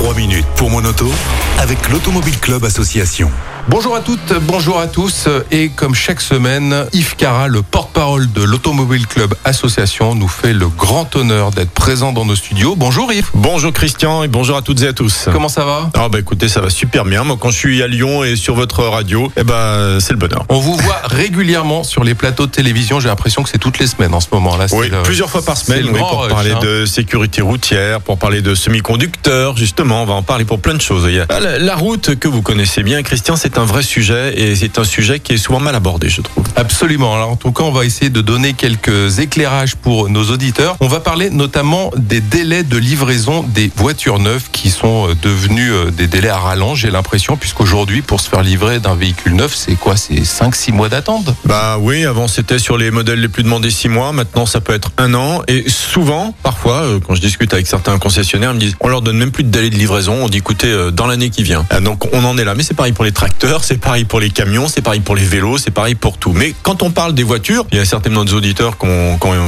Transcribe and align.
3 0.00 0.14
minutes 0.14 0.46
pour 0.56 0.70
mon 0.70 0.82
auto 0.86 1.10
avec 1.58 1.90
l'Automobile 1.90 2.38
Club 2.40 2.64
Association. 2.64 3.30
Bonjour 3.68 3.94
à 3.94 4.00
toutes, 4.00 4.32
bonjour 4.40 4.80
à 4.80 4.86
tous. 4.86 5.28
Et 5.52 5.68
comme 5.68 5.94
chaque 5.94 6.22
semaine, 6.22 6.86
Yves 6.94 7.14
Cara, 7.16 7.46
le 7.46 7.60
porte-parole 7.60 8.32
de 8.32 8.42
l'Automobile 8.42 9.06
Club 9.06 9.34
Association, 9.44 10.14
nous 10.14 10.26
fait 10.26 10.54
le 10.54 10.66
grand 10.68 11.14
honneur 11.14 11.50
d'être 11.50 11.70
présent 11.70 12.12
dans 12.12 12.24
nos 12.24 12.34
studios. 12.34 12.74
Bonjour 12.76 13.12
Yves. 13.12 13.28
Bonjour 13.34 13.72
Christian 13.74 14.22
et 14.24 14.28
bonjour 14.28 14.56
à 14.56 14.62
toutes 14.62 14.80
et 14.82 14.88
à 14.88 14.92
tous. 14.94 15.28
Comment 15.30 15.50
ça 15.50 15.66
va? 15.66 15.90
Ah 15.94 16.08
bah 16.08 16.18
écoutez, 16.18 16.48
ça 16.48 16.62
va 16.62 16.70
super 16.70 17.04
bien. 17.04 17.22
Moi 17.22 17.36
quand 17.38 17.50
je 17.50 17.58
suis 17.58 17.82
à 17.82 17.86
Lyon 17.86 18.24
et 18.24 18.34
sur 18.36 18.54
votre 18.54 18.82
radio, 18.84 19.30
eh 19.36 19.44
ben 19.44 19.98
c'est 20.00 20.12
le 20.14 20.18
bonheur. 20.18 20.46
On 20.48 20.58
vous 20.58 20.76
voit 20.76 21.00
régulièrement 21.04 21.84
sur 21.84 22.02
les 22.02 22.14
plateaux 22.14 22.46
de 22.46 22.52
télévision. 22.52 22.98
J'ai 22.98 23.08
l'impression 23.08 23.42
que 23.42 23.50
c'est 23.50 23.58
toutes 23.58 23.78
les 23.78 23.86
semaines 23.86 24.14
en 24.14 24.20
ce 24.20 24.28
moment. 24.32 24.56
Là, 24.56 24.66
Oui, 24.72 24.88
le- 24.88 25.02
plusieurs 25.02 25.28
fois 25.28 25.42
par 25.42 25.58
semaine 25.58 25.84
oui, 25.92 25.98
pour 25.98 26.22
rush, 26.22 26.32
parler 26.32 26.52
hein. 26.52 26.60
de 26.62 26.86
sécurité 26.86 27.42
routière, 27.42 28.00
pour 28.00 28.18
parler 28.18 28.40
de 28.40 28.54
semi-conducteurs, 28.54 29.56
justement, 29.58 29.89
on 29.96 30.06
va 30.06 30.14
en 30.14 30.22
parler 30.22 30.44
pour 30.44 30.60
plein 30.60 30.74
de 30.74 30.80
choses. 30.80 31.04
Il 31.08 31.14
y 31.14 31.20
a- 31.20 31.26
Ah, 31.28 31.40
La, 31.40 31.58
la 31.58 31.76
route 31.76 32.14
que 32.16 32.28
vous 32.28 32.42
connaissez 32.42 32.82
bien, 32.82 33.02
Christian, 33.02 33.36
c'est 33.36 33.58
un 33.58 33.64
vrai 33.64 33.82
sujet 33.82 34.38
et 34.40 34.54
c'est 34.56 34.78
un 34.78 34.84
sujet 34.84 35.20
qui 35.20 35.32
est 35.34 35.38
souvent 35.38 35.60
mal 35.60 35.74
abordé, 35.74 36.08
je 36.08 36.20
trouve. 36.20 36.44
Absolument. 36.56 37.14
Alors 37.14 37.30
en 37.30 37.36
tout 37.36 37.52
cas, 37.52 37.64
on 37.64 37.72
va 37.72 37.84
essayer 37.84 38.10
de 38.10 38.20
donner 38.20 38.52
quelques 38.54 39.18
éclairages 39.18 39.74
pour 39.76 40.08
nos 40.08 40.24
auditeurs. 40.30 40.76
On 40.80 40.88
va 40.88 41.00
parler 41.00 41.30
notamment 41.30 41.90
des 41.96 42.20
délais 42.20 42.62
de 42.62 42.76
livraison 42.76 43.42
des 43.42 43.70
voitures 43.76 44.18
neuves 44.18 44.44
qui 44.52 44.70
sont 44.70 45.08
euh, 45.08 45.14
devenus 45.22 45.70
euh, 45.72 45.90
des 45.90 46.06
délais 46.06 46.28
à 46.28 46.38
rallonge, 46.38 46.80
j'ai 46.80 46.90
l'impression, 46.90 47.36
puisqu'aujourd'hui, 47.36 48.02
pour 48.02 48.20
se 48.20 48.28
faire 48.28 48.42
livrer 48.42 48.80
d'un 48.80 48.94
véhicule 48.94 49.34
neuf, 49.34 49.54
c'est 49.54 49.74
quoi? 49.76 49.96
C'est 49.96 50.14
5-6 50.22 50.72
mois 50.72 50.88
d'attente? 50.88 51.34
Bah 51.44 51.78
oui, 51.80 52.04
avant 52.04 52.28
c'était 52.28 52.58
sur 52.58 52.76
les 52.78 52.90
modèles 52.90 53.20
les 53.20 53.28
plus 53.28 53.42
demandés 53.42 53.70
six 53.70 53.88
mois, 53.88 54.12
maintenant 54.12 54.46
ça 54.46 54.60
peut 54.60 54.74
être 54.74 54.90
un 54.98 55.14
an. 55.14 55.42
Et 55.48 55.68
souvent, 55.68 56.34
parfois, 56.42 56.82
euh, 56.82 57.00
quand 57.06 57.14
je 57.14 57.20
discute 57.20 57.52
avec 57.54 57.66
certains 57.66 57.98
concessionnaires, 57.98 58.50
ils 58.50 58.54
me 58.56 58.60
disent 58.60 58.76
on 58.80 58.88
leur 58.88 59.02
donne 59.02 59.16
même 59.18 59.30
plus 59.32 59.44
de 59.44 59.50
délai 59.50 59.70
de 59.70 59.76
livraison, 59.80 60.14
on 60.24 60.28
dit 60.28 60.38
écoutez, 60.38 60.68
euh, 60.68 60.90
dans 60.90 61.06
l'année 61.06 61.30
qui 61.30 61.42
vient. 61.42 61.66
Ah, 61.70 61.80
Donc 61.80 62.08
on 62.14 62.22
en 62.24 62.38
est 62.38 62.44
là. 62.44 62.54
Mais 62.54 62.62
c'est 62.62 62.74
pareil 62.74 62.92
pour 62.92 63.04
les 63.04 63.12
tracteurs, 63.12 63.64
c'est 63.64 63.78
pareil 63.78 64.04
pour 64.04 64.20
les 64.20 64.30
camions, 64.30 64.68
c'est 64.68 64.82
pareil 64.82 65.00
pour 65.00 65.16
les 65.16 65.24
vélos, 65.24 65.58
c'est 65.58 65.70
pareil 65.70 65.94
pour 65.94 66.18
tout. 66.18 66.32
Mais 66.32 66.54
quand 66.62 66.82
on 66.82 66.90
parle 66.90 67.14
des 67.14 67.22
voitures, 67.24 67.66
il 67.72 67.78
y 67.78 67.80
a 67.80 67.84
certainement 67.84 68.24
des 68.24 68.34
auditeurs 68.34 68.76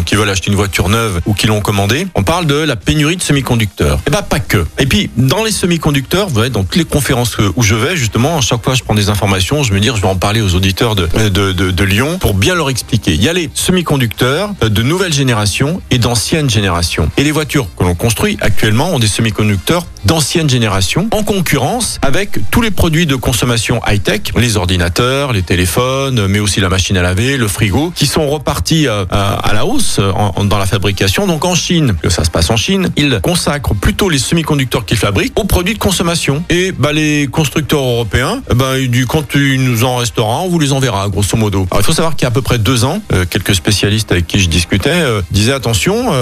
qui 0.07 0.15
veulent 0.17 0.29
acheter 0.31 0.51
une 0.51 0.57
voiture 0.57 0.89
neuve 0.89 1.21
ou 1.27 1.35
qui 1.35 1.47
l'ont 1.47 1.61
commandée, 1.61 2.07
on 2.15 2.23
parle 2.23 2.47
de 2.47 2.55
la 2.57 2.77
pénurie 2.77 3.17
de 3.17 3.23
semi-conducteurs. 3.23 4.01
Et 4.07 4.11
bah 4.11 4.23
pas 4.23 4.41
que. 4.41 4.67
Et 4.79 4.87
puis 4.87 5.11
dans 5.17 5.45
les 5.45 5.53
semi-conducteurs, 5.53 6.31
dans 6.31 6.65
toutes 6.65 6.77
les 6.77 6.85
conférences 6.85 7.37
que- 7.37 7.53
où 7.57 7.63
je 7.63 7.75
vais, 7.75 7.97
justement, 7.97 8.39
à 8.39 8.41
chaque 8.41 8.65
fois 8.65 8.75
je 8.75 8.83
prends 8.83 8.95
des 8.95 9.09
informations, 9.11 9.63
je 9.63 9.73
me 9.73 9.81
dis 9.81 9.89
je 9.95 10.01
vais 10.01 10.09
en 10.09 10.17
parler 10.17 10.41
aux 10.41 10.55
auditeurs 10.55 10.95
de, 10.95 11.09
de 11.29 11.85
Lyon 11.85 12.19
pour 12.19 12.35
bien 12.35 12.55
leur 12.55 12.71
expliquer. 12.71 13.13
Il 13.15 13.23
y 13.23 13.29
a 13.29 13.33
les 13.33 13.51
semi-conducteurs 13.55 14.51
euh, 14.63 14.69
de 14.69 14.83
nouvelle 14.83 15.13
génération 15.13 15.83
et 15.91 15.99
d'ancienne 15.99 16.49
génération. 16.49 17.11
Et 17.17 17.25
les 17.25 17.33
voitures 17.33 17.67
que 17.77 17.85
l'on 17.85 17.95
construit 17.95 18.39
actuellement 18.41 18.91
ont 18.95 18.99
des 18.99 19.07
semi-conducteurs 19.09 19.87
d'ancienne 20.05 20.22
génération 20.23 21.09
en 21.13 21.23
concurrence 21.23 21.99
avec 22.03 22.39
tous 22.51 22.63
les 22.63 22.71
produits 22.71 23.07
de 23.07 23.17
consommation 23.17 23.81
high-tech, 23.87 24.21
les 24.37 24.57
ordinateurs, 24.57 25.33
les 25.33 25.43
téléphones, 25.43 26.27
mais 26.27 26.39
aussi 26.39 26.61
la 26.61 26.69
machine 26.69 26.97
à 26.97 27.03
laver, 27.03 27.37
le 27.37 27.49
frigo, 27.49 27.93
qui 27.95 28.07
sont 28.07 28.29
repartis 28.29 28.87
euh, 28.87 29.05
à, 29.11 29.53
la 29.53 29.67
hausse 29.67 30.01
dans 30.45 30.59
la 30.59 30.67
fabrication. 30.67 31.27
Donc 31.27 31.45
en 31.45 31.55
Chine, 31.55 31.95
que 32.01 32.09
ça 32.09 32.25
se 32.25 32.31
passe 32.31 32.51
en 32.51 32.57
Chine, 32.57 32.91
ils 32.97 33.21
consacrent 33.23 33.75
plutôt 33.75 34.09
les 34.09 34.19
semi-conducteurs 34.19 34.85
qu'ils 34.85 34.97
fabriquent 34.97 35.39
aux 35.39 35.45
produits 35.45 35.75
de 35.75 35.79
consommation. 35.79 36.45
Et 36.51 36.73
bah, 36.73 36.93
les 36.93 37.27
constructeurs 37.27 37.83
européens, 37.83 38.43
ben, 38.55 38.87
du 38.87 39.07
quand 39.07 39.35
il 39.35 39.63
nous 39.65 39.85
en 39.85 39.97
restera, 39.97 40.41
on 40.41 40.49
vous 40.49 40.59
les 40.59 40.73
enverra, 40.73 41.09
grosso 41.09 41.37
modo. 41.37 41.67
Alors, 41.71 41.81
il 41.81 41.85
faut 41.85 41.93
savoir 41.93 42.17
qu'il 42.17 42.23
y 42.23 42.27
a 42.27 42.29
à 42.29 42.33
peu 42.33 42.43
près 42.43 42.59
deux 42.59 42.85
ans, 42.85 43.03
euh, 43.13 43.25
quelques 43.29 43.55
spécialistes 43.55 44.13
avec 44.13 44.27
qui 44.27 44.39
je 44.39 44.49
discutais 44.49 44.91
euh, 44.91 45.21
disaient 45.31 45.53
attention, 45.53 46.13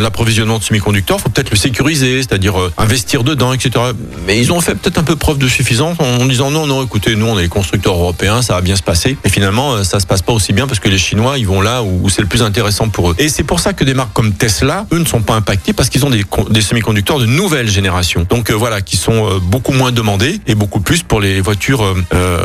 l'approvisionnement 0.00 0.58
de 0.58 0.62
semi-conducteurs, 0.62 1.20
faut 1.20 1.28
peut-être 1.28 1.50
le 1.50 1.56
sécuriser, 1.56 2.18
c'est-à-dire 2.18 2.54
investir 2.76 3.24
dedans, 3.24 3.37
etc. 3.52 3.84
Mais 4.26 4.38
ils 4.38 4.52
ont 4.52 4.60
fait 4.60 4.74
peut-être 4.74 4.98
un 4.98 5.02
peu 5.02 5.16
preuve 5.16 5.38
de 5.38 5.48
suffisance 5.48 5.96
en, 5.98 6.26
disant 6.26 6.50
non, 6.50 6.66
non, 6.66 6.84
écoutez, 6.84 7.16
nous 7.16 7.26
on 7.26 7.38
est 7.38 7.42
les 7.42 7.48
constructeurs 7.48 7.94
européens, 7.94 8.42
ça 8.42 8.54
va 8.54 8.60
bien 8.60 8.76
se 8.76 8.82
passer. 8.82 9.16
Et 9.24 9.28
finalement, 9.28 9.74
euh, 9.74 9.84
ça 9.84 10.00
se 10.00 10.06
passe 10.06 10.22
pas 10.22 10.32
aussi 10.32 10.52
bien 10.52 10.66
parce 10.66 10.80
que 10.80 10.88
les 10.88 10.98
Chinois, 10.98 11.38
ils 11.38 11.46
vont 11.46 11.60
là 11.60 11.82
où, 11.82 12.08
c'est 12.08 12.22
le 12.22 12.28
plus 12.28 12.42
intéressant 12.42 12.88
pour 12.88 13.10
eux. 13.10 13.14
Et 13.18 13.28
c'est 13.28 13.44
pour 13.44 13.60
ça 13.60 13.72
que 13.72 13.84
des 13.84 13.94
marques 13.94 14.12
comme 14.12 14.32
Tesla, 14.32 14.86
eux, 14.92 14.98
ne 14.98 15.06
sont 15.06 15.22
pas 15.22 15.34
impactés 15.34 15.72
parce 15.72 15.88
qu'ils 15.88 16.04
ont 16.04 16.10
des, 16.10 16.24
des 16.50 16.60
semi-conducteurs 16.60 17.18
de 17.18 17.26
nouvelle 17.26 17.68
génération. 17.68 18.26
Donc 18.28 18.50
euh, 18.50 18.54
voilà, 18.54 18.80
qui 18.80 18.96
sont 18.96 19.26
euh, 19.26 19.38
beaucoup 19.40 19.72
moins 19.72 19.92
demandés 19.92 20.40
et 20.46 20.54
beaucoup 20.54 20.80
plus 20.80 21.02
pour 21.02 21.20
les 21.20 21.40
voitures 21.40 21.82
euh, 21.82 21.94
euh, 22.14 22.38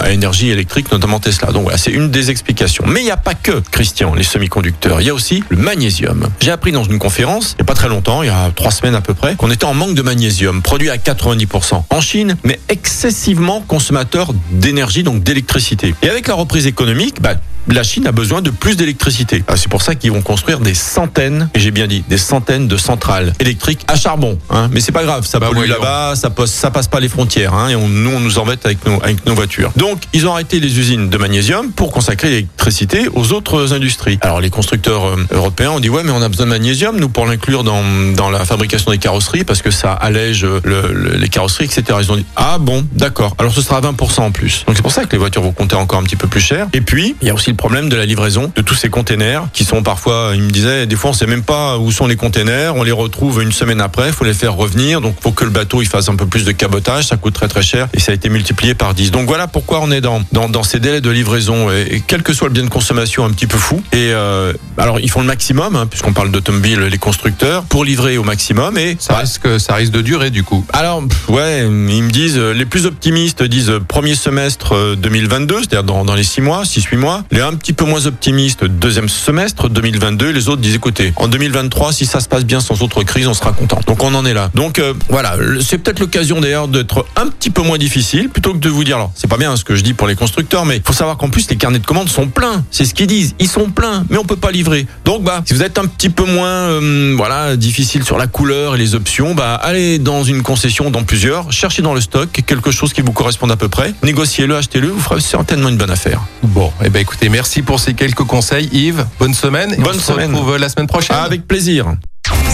à 0.00 0.10
énergie 0.10 0.50
électrique, 0.50 0.90
notamment 0.92 1.20
Tesla. 1.20 1.52
Donc 1.52 1.64
voilà, 1.64 1.78
c'est 1.78 1.90
une 1.90 2.10
des 2.10 2.30
explications. 2.30 2.84
Mais 2.86 3.00
il 3.00 3.04
n'y 3.04 3.10
a 3.10 3.16
pas 3.16 3.34
que, 3.34 3.60
Christian, 3.70 4.14
les 4.14 4.22
semi-conducteurs. 4.22 5.00
Il 5.00 5.06
y 5.06 5.10
a 5.10 5.14
aussi 5.14 5.42
le 5.48 5.56
magnésium. 5.56 6.28
J'ai 6.40 6.50
appris 6.50 6.72
dans 6.72 6.84
une 6.84 6.98
conférence, 6.98 7.52
il 7.52 7.62
n'y 7.62 7.62
a 7.62 7.64
pas 7.66 7.74
très 7.74 7.88
longtemps, 7.88 8.22
il 8.22 8.26
y 8.26 8.30
a 8.30 8.50
trois 8.54 8.70
semaines 8.70 8.94
à 8.94 9.00
peu 9.00 9.14
près, 9.14 9.36
qu'on 9.36 9.50
était 9.50 9.64
en 9.64 9.74
manque 9.74 9.94
de 9.94 10.02
magnésium, 10.02 10.30
produit 10.62 10.90
à 10.90 10.96
90% 10.96 11.84
en 11.88 12.00
Chine, 12.00 12.36
mais 12.44 12.58
excessivement 12.68 13.60
consommateur 13.60 14.32
d'énergie, 14.50 15.02
donc 15.02 15.22
d'électricité. 15.22 15.94
Et 16.02 16.08
avec 16.08 16.28
la 16.28 16.34
reprise 16.34 16.66
économique, 16.66 17.20
bah, 17.20 17.34
la 17.68 17.82
Chine 17.82 18.06
a 18.06 18.12
besoin 18.12 18.42
de 18.42 18.50
plus 18.50 18.76
d'électricité. 18.76 19.44
Ah, 19.48 19.56
C'est 19.56 19.68
pour 19.68 19.82
ça 19.82 19.94
qu'ils 19.94 20.12
vont 20.12 20.22
construire 20.22 20.60
des 20.60 20.74
centaines, 20.74 21.48
et 21.54 21.60
j'ai 21.60 21.70
bien 21.70 21.86
dit, 21.86 22.02
des 22.08 22.18
centaines 22.18 22.68
de 22.68 22.76
centrales 22.76 23.32
électriques 23.40 23.80
à 23.88 23.96
charbon. 23.96 24.38
Hein. 24.50 24.68
Mais 24.72 24.80
c'est 24.80 24.92
pas 24.92 25.04
grave, 25.04 25.26
ça 25.26 25.38
Bah, 25.38 25.48
pollue 25.52 25.68
là-bas, 25.68 26.14
ça 26.16 26.30
passe, 26.30 26.50
ça 26.52 26.70
passe 26.70 26.88
pas 26.88 27.00
les 27.00 27.08
frontières. 27.08 27.54
Hein, 27.54 27.68
et 27.68 27.76
on- 27.76 27.88
nous, 27.88 28.10
on 28.10 28.20
nous 28.20 28.38
embête 28.38 28.64
avec 28.66 28.84
nos, 28.86 29.02
avec 29.02 29.24
nos 29.26 29.34
voitures. 29.34 29.72
Donc, 29.76 30.02
ils 30.12 30.26
ont 30.26 30.32
arrêté 30.32 30.60
les 30.60 30.78
usines 30.78 31.08
de 31.10 31.16
magnésium 31.18 31.70
pour 31.72 31.92
consacrer 31.92 32.30
l'électricité 32.30 33.08
aux 33.14 33.32
autres 33.32 33.72
industries. 33.72 34.18
Alors, 34.22 34.40
les 34.40 34.50
constructeurs 34.50 35.04
euh, 35.06 35.16
européens 35.32 35.70
ont 35.72 35.80
dit 35.80 35.88
ouais, 35.90 36.02
mais 36.04 36.10
on 36.12 36.22
a 36.22 36.28
besoin 36.28 36.46
de 36.46 36.50
magnésium 36.50 36.98
nous 36.98 37.08
pour 37.08 37.26
l'inclure 37.26 37.64
dans, 37.64 37.82
dans 38.16 38.30
la 38.30 38.44
fabrication 38.44 38.90
des 38.90 38.98
carrosseries 38.98 39.44
parce 39.44 39.62
que 39.62 39.70
ça 39.70 39.92
allège 39.92 40.44
euh, 40.44 40.60
le- 40.64 40.92
le- 40.92 41.16
les 41.16 41.28
carrosseries, 41.28 41.66
etc. 41.66 41.98
Ils 42.00 42.10
ont 42.12 42.16
dit 42.16 42.26
ah 42.36 42.58
bon, 42.58 42.84
d'accord. 42.92 43.34
Alors, 43.38 43.52
ce 43.52 43.62
sera 43.62 43.80
20% 43.80 44.20
en 44.22 44.30
plus. 44.32 44.64
Donc, 44.66 44.76
c'est 44.76 44.82
pour 44.82 44.92
ça 44.92 45.04
que 45.04 45.12
les 45.12 45.18
voitures 45.18 45.42
vont 45.42 45.52
compter 45.52 45.76
encore 45.76 45.98
un 45.98 46.04
petit 46.04 46.16
peu 46.16 46.26
plus 46.28 46.40
cher. 46.40 46.66
Et 46.72 46.80
puis, 46.80 47.14
il 47.22 47.28
y 47.28 47.30
a 47.30 47.34
aussi 47.34 47.49
le 47.50 47.56
problème 47.56 47.88
de 47.88 47.96
la 47.96 48.06
livraison 48.06 48.52
de 48.54 48.62
tous 48.62 48.74
ces 48.74 48.88
containers 48.88 49.46
qui 49.52 49.64
sont 49.64 49.82
parfois, 49.82 50.32
il 50.34 50.42
me 50.42 50.50
disait, 50.50 50.86
des 50.86 50.96
fois 50.96 51.10
on 51.10 51.14
sait 51.14 51.26
même 51.26 51.42
pas 51.42 51.78
où 51.78 51.90
sont 51.92 52.06
les 52.06 52.16
containers, 52.16 52.76
on 52.76 52.82
les 52.82 52.92
retrouve 52.92 53.42
une 53.42 53.52
semaine 53.52 53.80
après, 53.80 54.08
il 54.08 54.12
faut 54.12 54.24
les 54.24 54.34
faire 54.34 54.54
revenir, 54.54 55.00
donc 55.00 55.16
faut 55.20 55.32
que 55.32 55.44
le 55.44 55.50
bateau 55.50 55.82
il 55.82 55.88
fasse 55.88 56.08
un 56.08 56.16
peu 56.16 56.26
plus 56.26 56.44
de 56.44 56.52
cabotage, 56.52 57.08
ça 57.08 57.16
coûte 57.16 57.34
très 57.34 57.48
très 57.48 57.62
cher 57.62 57.88
et 57.94 58.00
ça 58.00 58.12
a 58.12 58.14
été 58.14 58.28
multiplié 58.28 58.74
par 58.74 58.94
10. 58.94 59.10
Donc 59.10 59.26
voilà 59.26 59.46
pourquoi 59.46 59.80
on 59.82 59.90
est 59.90 60.00
dans 60.00 60.22
dans, 60.32 60.48
dans 60.48 60.62
ces 60.62 60.80
délais 60.80 61.00
de 61.00 61.10
livraison 61.10 61.70
et, 61.70 61.96
et 61.96 62.02
quel 62.06 62.22
que 62.22 62.32
soit 62.32 62.48
le 62.48 62.54
bien 62.54 62.64
de 62.64 62.68
consommation 62.68 63.24
un 63.24 63.30
petit 63.30 63.46
peu 63.46 63.58
fou. 63.58 63.82
Et 63.92 64.10
euh, 64.12 64.52
alors 64.78 65.00
ils 65.00 65.10
font 65.10 65.20
le 65.20 65.26
maximum 65.26 65.76
hein, 65.76 65.86
puisqu'on 65.86 66.12
parle 66.12 66.30
d'automobile, 66.30 66.80
les 66.80 66.98
constructeurs 66.98 67.64
pour 67.64 67.84
livrer 67.84 68.18
au 68.18 68.24
maximum 68.24 68.78
et 68.78 68.96
Ça 68.98 69.16
risque, 69.18 69.60
ça 69.60 69.74
risque 69.74 69.92
de 69.92 70.00
durer 70.00 70.30
du 70.30 70.42
coup. 70.44 70.64
alors, 70.72 71.06
pff, 71.06 71.28
ouais, 71.28 71.62
ils 71.62 72.02
me 72.02 72.10
disent, 72.10 72.38
euh, 72.38 72.52
les 72.52 72.64
plus 72.64 72.86
optimistes 72.86 73.42
disent 73.42 73.70
euh, 73.70 73.80
premier 73.80 74.14
semestre 74.14 74.74
euh, 74.74 74.96
2022, 74.96 75.58
c'est-à-dire 75.58 75.84
dans, 75.84 76.04
dans 76.04 76.14
les 76.14 76.24
6 76.24 76.40
mois, 76.40 76.62
6-8 76.62 76.96
mois. 76.96 77.24
Les 77.30 77.39
un 77.42 77.54
petit 77.54 77.72
peu 77.72 77.84
moins 77.84 78.06
optimistes, 78.06 78.64
deuxième 78.64 79.08
semestre 79.08 79.68
2022. 79.68 80.30
Les 80.30 80.48
autres 80.48 80.60
disent, 80.60 80.74
écoutez, 80.74 81.12
en 81.16 81.28
2023, 81.28 81.92
si 81.92 82.06
ça 82.06 82.20
se 82.20 82.28
passe 82.28 82.44
bien 82.44 82.60
sans 82.60 82.82
autre 82.82 83.02
crise, 83.02 83.26
on 83.26 83.34
sera 83.34 83.52
content. 83.52 83.80
Donc 83.86 84.02
on 84.02 84.14
en 84.14 84.26
est 84.26 84.34
là. 84.34 84.50
Donc 84.54 84.78
euh, 84.78 84.94
voilà, 85.08 85.36
c'est 85.60 85.78
peut-être 85.78 86.00
l'occasion 86.00 86.40
d'ailleurs 86.40 86.68
d'être 86.68 87.06
un 87.16 87.28
petit 87.28 87.50
peu 87.50 87.62
moins 87.62 87.78
difficile, 87.78 88.28
plutôt 88.28 88.52
que 88.52 88.58
de 88.58 88.68
vous 88.68 88.84
dire, 88.84 88.96
alors 88.96 89.12
c'est 89.14 89.28
pas 89.28 89.36
bien 89.36 89.56
ce 89.56 89.64
que 89.64 89.74
je 89.74 89.82
dis 89.82 89.94
pour 89.94 90.06
les 90.06 90.16
constructeurs, 90.16 90.64
mais 90.66 90.82
faut 90.84 90.92
savoir 90.92 91.16
qu'en 91.16 91.30
plus 91.30 91.48
les 91.50 91.56
carnets 91.56 91.78
de 91.78 91.86
commandes 91.86 92.08
sont 92.08 92.28
pleins. 92.28 92.64
C'est 92.70 92.84
ce 92.84 92.94
qu'ils 92.94 93.06
disent, 93.06 93.34
ils 93.38 93.48
sont 93.48 93.70
pleins, 93.70 94.04
mais 94.10 94.18
on 94.18 94.24
peut 94.24 94.36
pas 94.36 94.50
livrer. 94.50 94.86
Donc 95.04 95.22
bah, 95.22 95.42
si 95.46 95.54
vous 95.54 95.62
êtes 95.62 95.78
un 95.78 95.86
petit 95.86 96.10
peu 96.10 96.24
moins, 96.24 96.46
euh, 96.46 97.14
voilà, 97.16 97.56
difficile 97.56 98.04
sur 98.04 98.18
la 98.18 98.26
couleur 98.26 98.74
et 98.74 98.78
les 98.78 98.94
options, 98.94 99.34
bah 99.34 99.54
allez 99.54 99.98
dans 99.98 100.24
une 100.24 100.42
concession, 100.42 100.90
dans 100.90 101.04
plusieurs, 101.04 101.52
cherchez 101.52 101.82
dans 101.82 101.94
le 101.94 102.00
stock 102.00 102.28
quelque 102.46 102.70
chose 102.70 102.92
qui 102.92 103.00
vous 103.00 103.12
corresponde 103.12 103.50
à 103.50 103.56
peu 103.56 103.68
près, 103.68 103.94
négociez-le, 104.02 104.56
achetez-le, 104.56 104.88
vous 104.88 105.00
ferez 105.00 105.20
certainement 105.20 105.68
une 105.68 105.76
bonne 105.76 105.90
affaire. 105.90 106.20
Bon, 106.42 106.70
eh 106.84 106.90
ben 106.90 107.00
écoutez, 107.00 107.29
merci 107.30 107.62
pour 107.62 107.80
ces 107.80 107.94
quelques 107.94 108.24
conseils, 108.24 108.68
Yves. 108.72 109.06
Bonne 109.18 109.34
semaine. 109.34 109.72
Et 109.72 109.76
Bonne 109.76 109.96
on 109.96 109.98
se 109.98 110.04
semaine. 110.12 110.34
retrouve 110.34 110.56
la 110.56 110.68
semaine 110.68 110.86
prochaine. 110.86 111.16
Avec 111.16 111.46
plaisir. 111.46 111.86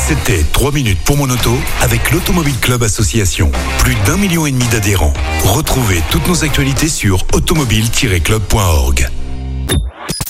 C'était 0.06 0.44
3 0.52 0.72
minutes 0.72 1.00
pour 1.04 1.16
mon 1.16 1.28
auto 1.28 1.56
avec 1.82 2.12
l'Automobile 2.12 2.54
Club 2.60 2.82
Association. 2.82 3.50
Plus 3.78 3.96
d'un 4.06 4.16
million 4.16 4.46
et 4.46 4.52
demi 4.52 4.66
d'adhérents. 4.68 5.12
Retrouvez 5.44 6.00
toutes 6.10 6.28
nos 6.28 6.44
actualités 6.44 6.88
sur 6.88 7.24
automobile-club.org. 7.32 9.08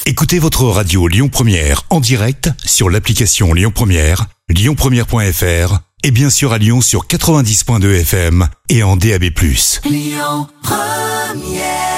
Écoutez 0.06 0.38
votre 0.38 0.64
radio 0.64 1.08
Lyon 1.08 1.28
Première 1.28 1.82
en 1.90 2.00
direct 2.00 2.50
sur 2.64 2.88
l'application 2.90 3.52
Lyon 3.52 3.72
Première, 3.74 4.26
lyonpremière.fr 4.48 5.80
et 6.04 6.10
bien 6.12 6.30
sûr 6.30 6.52
à 6.52 6.58
Lyon 6.58 6.80
sur 6.80 7.06
90.2 7.06 8.00
FM 8.02 8.48
et 8.68 8.82
en 8.84 8.96
DAB+. 8.96 9.24
Lyon 9.84 10.46
Première 10.62 11.95